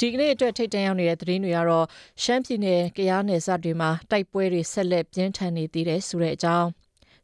[0.00, 1.86] ဒီကနေ့အတွက်ထိတ်တန့်ရောက်နေတဲ့သတင်းတွေကတော့
[2.22, 6.68] ရှမ်းပြည်နယ်ကရားနယ်စပ်တွေမှာတိုက်ပွဲတွေဆက်လက်ပြင်းထန်နေသေးတယ်ဆိုတဲ့အကြောင်း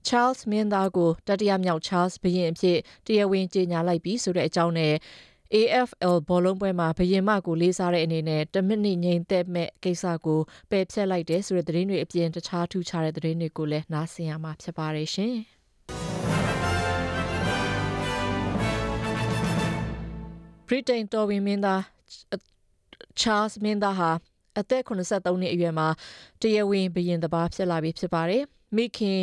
[0.08, 4.94] Charles မင်းသားကိုတတိယမြောက် Charles ဘုရင်အဖြစ်တရားဝင်ကြေညာလိုက်ပြီးဆိုတဲ့အကြောင်းနဲ့
[5.54, 15.34] AFL ဘောလုံးပွဲမှာဘုရင်မကိုလေးစားတဲ့အနေနဲ့တမိနစ်ငိမ်သက်မဲ့ကိစ္စကိုပယ်ဖျက်လိုက်တယ်ဆိုတဲ့သတင်းတွေအပြင်တခြားထူးခြားတဲ့သတင်းတွေကိုလည်းနားဆင်ရမှာဖြစ်ပါတယ်ရှင်။
[20.68, 21.82] ဗြိတိန်တော်ဝင်မင်းသား
[23.20, 24.10] Charles မင်းသားဟာ
[24.58, 25.88] အသက်83နှစ်အရွယ်မှာ
[26.40, 28.42] တရားဝင်ဘုရင်တစ်ပါးဖြစ်လာပြီဖြစ်ပါတယ်။
[28.76, 29.20] မိခင်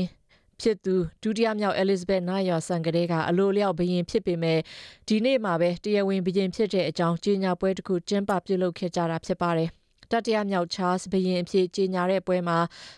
[0.61, 4.59] ဖြစ်သူဒုတိယမြောက် Elizabeth နာယာဆန်ကလေးကအလိုလျောက်ဘရင်ဖြစ်ပေမဲ့
[5.07, 9.69] ဒီနေ့မှာပဲတရားဝင်ဘရင်ဖြစ်တဲ့အကြောင်းကြေညာပွဲတစ်ခုကျင်းပပြုလုပ်ခဲ့ကြတာဖြစ်ပါတယ်။
[10.11, 12.57] တတိယမြောက် Charles ဘရင်အဖြစ်ကြေညာတဲ့ပွဲမှာ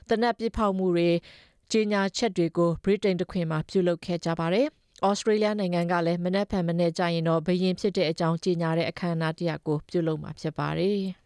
[0.10, 1.10] တနက်ပြစ်ဖောက်မှုတွေ
[1.72, 4.68] ကြေညာချက်တွေကိုဗြိတိန်တခွင်မှာပြုလုပ်ခဲ့ကြပါတယ်။
[5.08, 11.02] ဩစတြေးလျနိုင်ငံကလည်းမနက်ဖြန်မနေ့ကျရင်တော့ဘရင်ဖြစ်တဲ့အကြောင်းကြေညာတဲ့အခမ်းအနားတရကိုပြုလုပ်မှာဖြစ်ပါတယ်။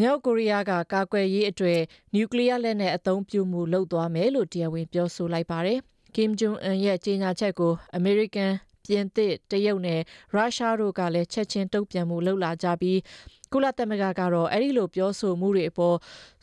[0.00, 1.80] မြောက်ကိုရီးယားကကာကွယ်ရေးအတွက်
[2.14, 5.78] နျူကလ িয়ার လက်နက်အသုံးပြုမှုလုပ်သွားမယ်လို့တရားဝင်ပြောဆိုလိုက်ပါတယ်။
[6.14, 8.52] Kim Jong Un ရဲ့ကြေညာချက်ကိုအမေရိကန်
[8.86, 10.00] ပြင်သစ်တရုတ်နဲ့
[10.34, 12.98] ရုရှားတို့ကလည်းချက်ချင်းတုံ့ပြန်မှုလုပ်လာကြပြီး
[13.52, 15.96] ကုလသမဂ္ဂကတော့အဲ့ဒီလိုပြောဆိုမှုတွေအပေါ်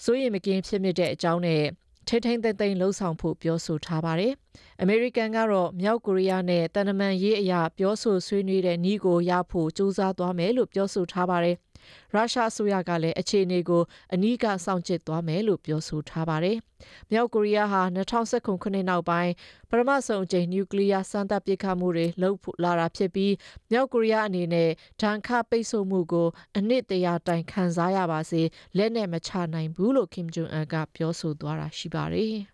[0.04, 1.64] စိုးရိမ်မကင်းဖြစ်မိတဲ့အကြောင်းနဲ့
[2.08, 4.34] ထိထိန်သိမ့်သိမ့်လှုံ့ဆော်ဖို့ပြောဆိုထားပါတယ်။
[4.82, 11.56] အမေရိကန်ကတော့မြောက်ကိုရီးယားနဲ့တန်တမန်ရေးအရာပြောဆိုဆွေးနွေးတဲ့နှီးကိုရဖို့စူးစမ်းသွားမယ်လို့ပြောဆိုထားပါတယ်။
[12.14, 16.58] ရုရှားအစိုးရကလည်းအခြေအနေကိုအနီးကစောင့်ကြည့်သွားမယ်လို့ပြောဆိုထားပါတယ်။
[17.12, 19.32] မြောက်ကိုရီးယားဟာ2019ခုနှစ်နောက်ပိုင်း
[19.70, 23.34] ပထမဆုံးအကြိမ်နျူကလ িয়ার စမ်းသပ်ပစ်ခတ်မှုတွေလုပ်လာတာဖြစ်ပြီး
[23.72, 24.70] မြောက်ကိုရီးယားအနေနဲ့
[25.02, 28.42] ဒဏ်ခတ်ပိတ်ဆို့မှုကိုအနှစ်တရာတိုင်ခံစားရပါစေ
[28.78, 32.36] လက်နဲ့မချနိုင်ဘူးလို့ Kim Jong Un ကပြောဆိုသွားတာရှိပါတယ်။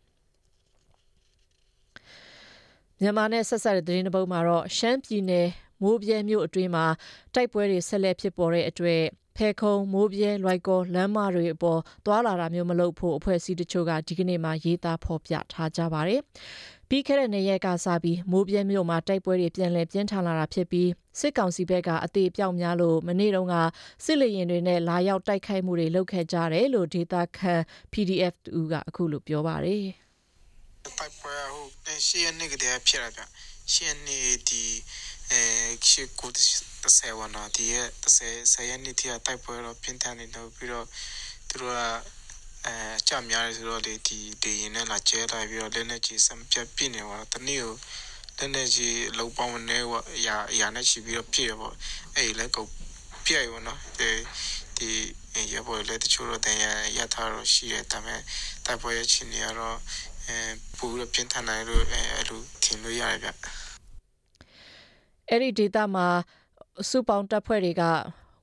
[3.01, 5.47] မြန်မာနဲ့ဆက်ဆက်တဲ့သတင်းတစ်ပုဒ်မှာတော့ရှမ်းပြည်နယ်
[5.81, 6.85] မိုးပြဲမြို့အတွင်းမှာ
[7.33, 9.03] တိုက်ပွဲတွေဆက်လက်ဖြစ်ပေါ်တဲ့အတွက်
[9.39, 16.21] ဖဲခုံမိုးပြဲလွိုက်ကောလမ်းမတွေအပေါ်သွာလာတာမျိုးမလုပ်ဖို့အဖွဲ့အစည်းတချို့ကဒီကနေ့မှရေးသားဖော်ပြထားကြပါတယ်။
[16.89, 20.89] ပြီးခဲ့တဲ့နေ့ရက်ကစပြီးမိုးပြဲမြို့မှာတိုက်ပွဲတွေပြန်လည်ပြင်းထန်လာတာဖြစ်ပြီး
[21.19, 23.55] စစ်ကောင်စီဘက်ကအသေးပြောက်များလို့မနေ့တုန်းက
[24.05, 27.61] စစ်လေရင်တွေနဲ့လာရောက်တိုက်ခိုက်မှုတွေလုပ်ခဲ့ကြတယ်လို့ဒေတာခန်
[27.93, 29.83] PDF တူကအခုလိုပြောပါတယ်။
[30.85, 33.21] တိုက်ပွဲဟုတ်ရှေ့နေ့ကတည်းကဖြစ်တာဗျ။
[33.73, 34.63] ရှေ့နေ့ဒီ
[35.31, 35.41] အဲ
[35.89, 36.31] ရှေ့ကို
[36.83, 40.85] 30ဝန်တော့ဒီရဲ့30 10ရက်နေ့ထိတိုက်ပွဲတော့ပြင်းထန်နေတော့ပြီးတော့
[41.49, 41.81] သူတို့က
[42.65, 42.75] အဲ
[43.07, 47.73] ကြများတယ်ဆိုတော့လေဒီဒေရင်နဲ့လာကျဲလိုက်ပြီးတော့လက်နဲ့ကြီးစံပြတ်ပြနေတော့တနည်းကို
[48.37, 51.75] လက်နဲ့ကြီးလုံးပေါင်းနေဝအရာအရာနဲ့ချီပြီးတော့ပြည့်ရပေါ့
[52.15, 52.69] အဲ့လည်းကုန်
[53.25, 54.09] ပြည့်ရပေါ့နော်ဒီ
[54.77, 54.91] ဒီ
[55.53, 56.65] ရပေါ်လည်းတချို့တော့တန်ရ
[56.97, 58.21] ရထားတော့ရှိတယ်ဒါပေမဲ့
[58.65, 59.77] တိုက်ပွဲရချင်းတွေကတော့
[60.27, 60.37] အဲ
[60.77, 63.29] ပူပြီးပြင်းထန်နိုင်လို့အဲအဲ့လိုထင်လို့ရတယ်ဗျ
[65.29, 66.07] အဲ့ဒီဒေတာမှာ
[66.89, 67.83] စုပေါင်းတပ်ဖွဲ့တွေက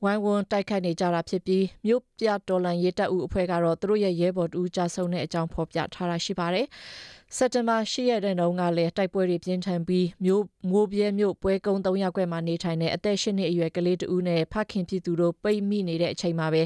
[0.04, 6.66] ဝိုင်းဝန်းတိုက်ခိုက်နေကြတာဖြစ်ပြီးမြို့ပြတော်လန်ရေးတပ်ဦးအဖွဲ့ကတော့သူတို့ရဲ့ရဲဘော်တူကြဆုံတဲ့အကြောင်းဖော်ပြထားတာရှိပါတယ်။
[7.36, 16.62] စက်တင်ဘာ10ရက်တဲ့နှောင်းကလည်းတိုက်ပွဲတွေပြင်းထန်ပြီးမြို့မိုးပြဲမြို့ပွဲကုန်း3ရပ်ကွက်မှာနေထိုင်တဲ့အသက်10နှစ်အရွယ်ကလေးတူနဲ့ဖခင်ဖြစ်သူတို့ပိတ်မိနေတဲ့အချိန်မှာပဲ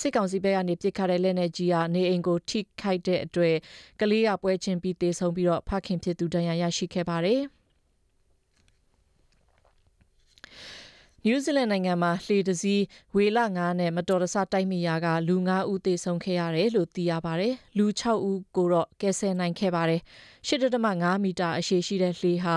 [0.00, 3.56] စစ်ကောင်စီဘက်ကနေပစ်ခတ်တဲ့လက်နက်ကြီးကနေအိမ်ကိုထိခိုက်တဲ့အတွက်
[4.00, 7.42] ကလေးကပွဲချင်းပြီးတေဆုံးပြီးတော့ဖခင်ဖြစ်သူဒဏ်ရာရရှိခဲ့ပါတယ်။
[11.24, 20.00] နယူးဇီလန်နိုင်ငံမှာလှေတစည်းဝေလ9နဲ့မတော်တဆတိုက်မိရာကလူ9ဦးသေဆုံးခဲ့ရတယ်လို့သိရပါတယ်။လူ6ဦးကိုတော့ကယ်ဆယ်နိုင်ခဲ့ပါတယ်။
[20.48, 22.56] 8.5မီတာအရှည်ရှိတဲ့လှေဟာ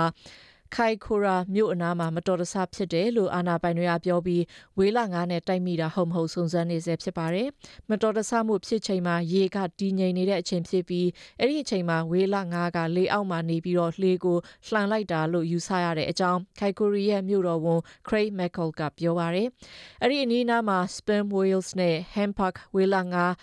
[0.75, 4.44] ခိုင်ခိုရာမြို့အနားမှာမတော်တဆဖြစ်တယ်လို့အာနာပိုင်တွေကပြောပြီး
[4.78, 7.47] ဝေးလာငါးနဲ့တိုက်မိတာဟုတ်မဟုတ်စုံစမ်းနေဆဲဖြစ်ပါတယ်။
[7.89, 11.07] မတော်တဆမှုဖြစ်ချိန်မှာရေကတည်ငြိမ်နေတဲ့အချိန်ဖြစ်ပြီး
[11.39, 19.47] အဲ့ဒီအချိန်မှာဝေးလာငါးကလေအောက်မှာနေပြီးတော့လှေကိုလှန်လိုက်တာလို့ယူဆရတဲ့အကြောင်းခိုင်ကိုရီရဲ့မြို့တော်ဝန် Craig McCall ကပြောပါတယ်။
[20.02, 23.34] အဲ့ဒီအနီးအနားမှာ Sperm whales နဲ့ Hampark ဝေးလာငါး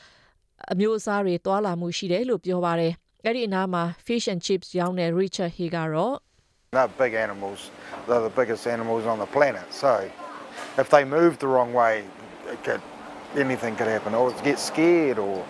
[0.73, 2.93] အမျိုးအစားတွေတွာလာမှုရှိတယ်လို့ပြောပါတယ်။
[3.25, 6.17] အဲ့ဒီအနားမှာ fish and chips ရောင်းတဲ့ Richard Hay ကတော့
[6.73, 7.73] They're big animals.
[8.07, 9.75] They're the biggest animals on the planet.
[9.75, 10.09] So
[10.79, 12.05] if they move the wrong way,
[12.63, 12.81] could,
[13.37, 14.15] anything could happen.
[14.15, 15.45] Or it gets scared or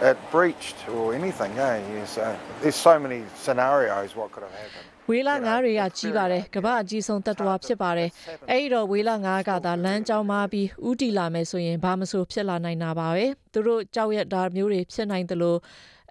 [0.00, 1.58] it breached or anything.
[1.58, 1.82] Eh?
[1.92, 4.86] Yeah, so there's so many scenarios what could have happened.
[5.10, 8.10] ဝေလာငါးတွေကကြီးပါတယ်ကမ္ဘာအကြီးဆုံးတတ္တဝါဖြစ်ပါတယ်
[8.50, 15.58] အဲ့ဒီတော့ဝေလာငါးကသာလမ်းကြောင်းမှာပြီးဥတီလာမယ်ဆိုရင်ဘာမဆိုဖြစ်လာနိုင်တာပါပဲသူတို့ကြောက်ရတာမျိုးတွေဖြစ်နိုင်တယ်လို့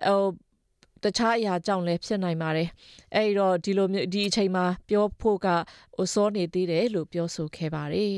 [0.08, 0.24] ဟို
[1.04, 2.69] တခြားအရာကြောင့်လည်းဖြစ်နိုင်ပါတယ်
[3.16, 5.48] အဲ့တော့ဒီလိုမျိုးဒီအချိန်မှာပြောဖို့က
[5.96, 8.18] ဟိုစောနေသေးတယ်လို့ပြောဆိုခဲ့ပါတယ်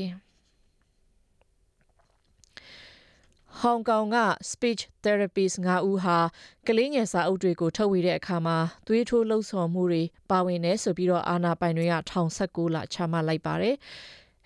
[3.60, 4.16] ဟောင်ကောင်က
[4.50, 6.18] speech therapist 5ဦးဟာ
[6.66, 8.56] ကလေးငယ်စာအုပ်တွေကိုထုတ်ဝေတဲ့အခါမှာ
[8.86, 13.74] သွေးထိုးလှုပ်ဆော်မှုတွေပါဝင်နေဆိုပြီးတော့အာနာပိုင်တွေက1019လချမှတ်လိုက်ပါတယ်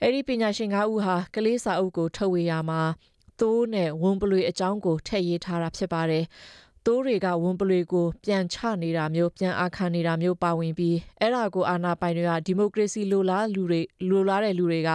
[0.03, 2.83] အဲ့ဒီပညာရှင်၅ဦးဟာကလေးစာအုပ်ကိုထုတ်ဝေရမှာ
[3.41, 6.25] သိုးနဲ့ဝံပလွေအကြောင်းကိုထည့်ရေးထားတာဖြစ်ပါတယ်။
[6.87, 14.91] သိုးတွေကဝံပလွေကိုပြန်ချနေတာမျိုးပြန်အခါနေတာမျိုးပါဝင်ပြီးအဲ့ဒါကိုအာဏာပိုင်တွေကဒီမိုကရေစီလိုလားလူတွေလိုလားတဲ့လူတွေက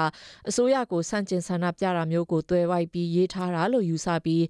[0.49, 4.43] အစိုးရကိုဆန့်ကျင်ဆန္ဒပြတာမျိုးကိုတွဲဝိုက်ပြီးရေးထားတာလို့ယူဆပြီး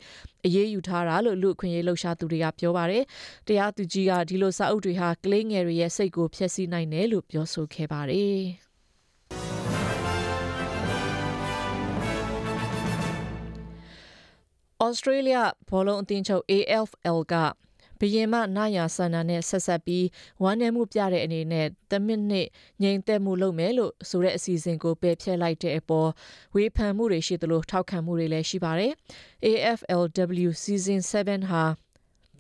[0.46, 3.04] အရေးယူထားတာလို့လူအခွင့်အရေးလှုပ်ရှားသူတွေကပြောပါတယ်။
[3.48, 8.42] တရားသူကြီးကဒီလိုစာအုပ်တွေဟာကလေးငယ်တွေရဲ့စိတ်ကိုဖျက်ဆီးနိုင်တယ်လို့ပြောဆိုခဲ့ပါတယ်။
[14.86, 17.34] Australia ဘောလုံးအသင်းချုပ် AFL က
[18.00, 20.06] ဘယင်မနာယာဆန္ဒနဲ့ဆက်ဆက်ပြီး
[20.44, 22.48] ဝမ်းနည်းမှုပြတဲ့အနေနဲ့တမစ်နှစ်
[22.82, 26.10] ငြိမ်သက်မှုလုပ်မယ်လို့ဆိုတဲ့အစီအစဉ်ကိုပယ်ဖျက်လိုက်တဲ့အပေါ်
[26.56, 28.92] ဝေဖန်မှုတွေရှိသလိုထောက်ခံမှုတွေလည်းရှိပါတယ်။
[29.46, 31.64] AFLW Season 7ဟာ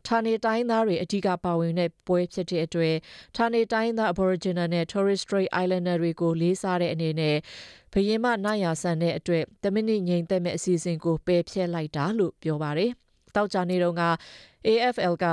[0.07, 2.95] ဌာနေတိုင်းသားတွေအဓိကပါဝင်တဲ့ပွဲဖြစ်တဲ့အတွက်
[3.35, 7.37] ဌာနေတိုင်းသား Aboriginal နဲ့ Torres Strait Islander တွေကိုလေးစားတဲ့အနေနဲ့
[7.93, 12.91] ဘယင်မနာယာဆန်တဲ့အတွက်တမနစ်ငိမ့်သက်မဲ့အစီအစဉ်ကိုပယ်ဖျက်လိုက်တာလို့ပြောပါတယ်။
[13.35, 14.03] တောက်ကြနေတော့က
[14.67, 15.25] AFL က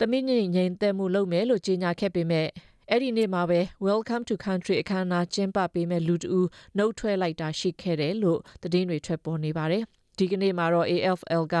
[0.00, 2.48] တမနစ်ငိမ့်သက်မှုလုပ်မယ်လို့ကြေညာခဲ့ပေမဲ့
[2.90, 6.40] အဲ့ဒီနေ့မှာပဲ Welcome to Country အခမ်းအနားကျင်းပပေးမဲ့လူတူ
[6.76, 9.84] နှုတ်ထွက်လိုက်တာရှိခဲ့တယ်လို့သတင်းတွေထွက်ပေါ်နေပါတယ်။
[10.18, 11.56] ဒီကနေ့မှာတော့ AFL က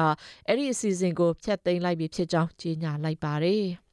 [0.46, 3.64] အဲ့ဒီအစီအစဉ်ကိုဖျက်သိမ်းလိုက်ပြီဖြစ်ကြောင်းကြေညာလိုက်ပါတယ်။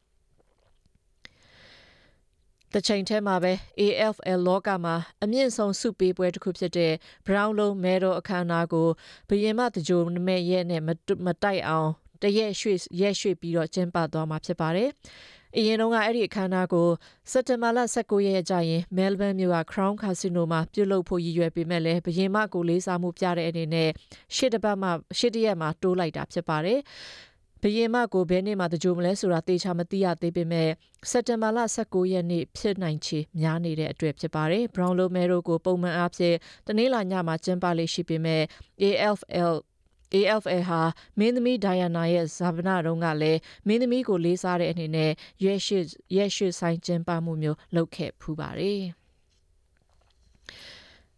[2.74, 6.94] တချိန်ထဲမှာပဲ AFL လောကမှာအမြင့်ဆုံးစုပေးပွဲတစ်ခုဖြစ်တဲ့
[7.26, 8.88] Brown Low Medal အခမ်းအနားကို
[9.30, 10.82] ဘယင်မတကြိုမဲ့ရဲ့နဲ့
[11.26, 11.90] မတိုက်အောင်
[12.22, 14.90] တရက်ရွှေ့ရက်ရွှေ့ပြီးတော့ကျင်းပသွားမှာဖြစ်ပါတယ်။
[15.58, 16.90] အရင်တုန်းကအဲ့ဒီအခမ်းအနားကို
[17.32, 23.90] စက်တင်ဘာလ19ရက်ကျရင် Melbourne မြို့က Crown Casino မှာပြုလုပ်ဖို့ရည်ရွယ်ပေမဲ့လည်းဘယင်မကိုလေးစားမှုပြတဲ့အနေနဲ့
[24.36, 26.80] ရှစ်တပတ်မှရှစ်တရက်မှတိုးလိုက်တာဖြစ်ပါတယ်။
[27.62, 30.70] ဘရင်မကိုဘယ်နေ့မှတကြိုမလဲဆိုတာသေချာမသိရသေးပေမဲ့
[31.10, 36.36] စက်တင်ဘာလ19ရက်နေ့ဖြစ်နိုင်ချေများနေတဲ့အတွက်ဖြစ်ပါတယ်။ Brown Lomero ကိုပုံမှန်အားဖြင့်
[36.68, 38.42] တနင်္လာညမှာကျင်းပလေးရှိပေမဲ့
[38.82, 39.54] AFL
[40.20, 40.80] AFA ဟာ
[41.20, 45.12] မင်းသမီးဒိုင်ယာနာရဲ့ဇာဗနာတုန်းကလည်းမင်းသမီးကိုလေးစားတဲ့အနေနဲ့
[45.44, 45.78] ရွက်ရှိ
[46.16, 48.82] ရွက်ရှိဆိုင်ကျင်းပမှုမျိုးလုပ်ခဲ့ဖူးပါတယ်။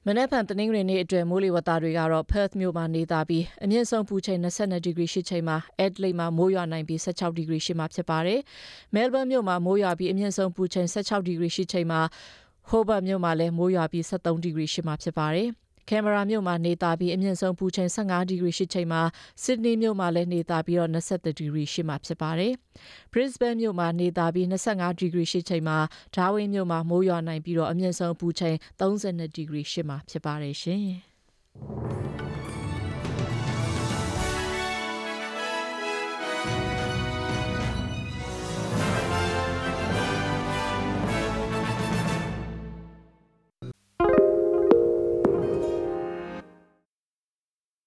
[0.08, 8.40] မနက်ဖြန်တနင်္ဂနွေနေ့အတွက်မိုးလေဝသတွေကတော့ Perth မြို့မှာနေသားပြီးအမြင့်ဆုံးပူချိန်22ဒီဂရီရှိချိန်မှာ Adelaide မှာမိုးရွာနိုင်ပြီး16ဒီဂရီရှိမှာဖြစ်ပါတယ်။
[8.96, 12.02] Melbourne မြို့မှာမိုးရွာပြီးအမြင့်ဆုံးပူချိန်16ဒီဂရီရှိချိန်မှာ
[12.70, 15.50] Hobart မြို့မှာလည်းမိုးရွာပြီး73ဒီဂရီရှိမှာဖြစ်ပါတယ်။
[15.90, 19.02] ကင်မရာမြို့မှာနေသားပြီးအမြင့်ဆုံးပူချိန်15ဒီဂရီရှိချိန်မှာ
[19.44, 22.54] စစ်ဒနီမြို့မှာလည်းနေသားပြီးတော့23ဒီဂရီရှိမှာဖြစ်ပါတယ်။
[23.12, 25.78] Brisbane မြို့မှာနေသားပြီး25ဒီဂရီရှိချိန်မှာ
[26.16, 30.86] ဒါဝင်းမြို့မှာမိုးရွာနိုင်ပြီးတော့အမြင့်ဆုံးပူချိန်32ဒီဂရီရှိမှာဖြစ်ပါတယ်ရှင်။